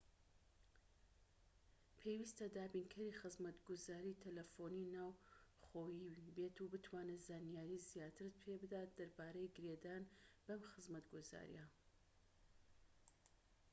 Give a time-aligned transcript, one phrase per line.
[1.99, 10.03] پێویستە دابینکەری خزمەتگوزاری تەلەفۆنی ناوخۆییت بتوانێت زانیاری زیاترت پێبدات دەربارەی گرێدان
[10.45, 11.65] بەم خزمەتگوزاریە